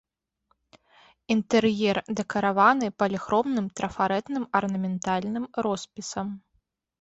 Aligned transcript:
Інтэр'ер 1.33 1.97
дэкарыраваны 2.19 2.87
паліхромным 3.03 3.65
трафарэтным 3.81 4.43
арнаментальным 4.61 5.45
роспісам. 5.69 6.27